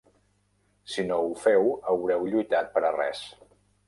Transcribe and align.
Si 0.93 1.03
no 1.09 1.19
ho 1.25 1.27
feu, 1.41 1.69
haureu 1.91 2.25
lluitat 2.31 2.73
per 2.79 2.83
a 2.89 2.91
res. 2.97 3.21